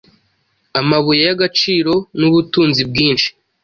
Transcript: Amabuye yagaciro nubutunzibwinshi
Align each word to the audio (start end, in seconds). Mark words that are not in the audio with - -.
Amabuye 0.79 1.21
yagaciro 1.29 1.93
nubutunzibwinshi 2.19 3.29